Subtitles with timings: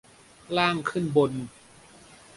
[0.57, 1.31] ล่างขึ้นบน